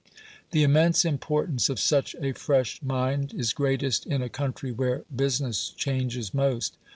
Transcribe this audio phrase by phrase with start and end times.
[0.49, 5.69] The immense importance of such a fresh mind is greatest in a country where business
[5.77, 6.75] changes most.